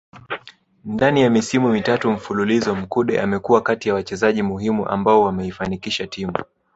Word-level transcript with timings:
Ndani 0.85 1.21
ya 1.21 1.29
misimu 1.29 1.69
mitatu 1.69 2.11
mfululizo 2.11 2.75
Mkude 2.75 3.21
amekuwa 3.21 3.61
kati 3.61 3.89
ya 3.89 3.95
wachezaji 3.95 4.43
muhimu 4.43 4.87
ambao 4.87 5.23
wameifanikisha 5.23 6.07
timu 6.07 6.33